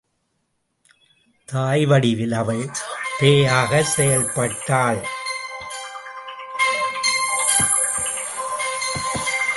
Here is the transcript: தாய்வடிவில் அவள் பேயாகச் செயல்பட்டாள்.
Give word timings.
தாய்வடிவில் 1.49 2.33
அவள் 2.33 2.69
பேயாகச் 3.19 3.91
செயல்பட்டாள். 3.97 5.01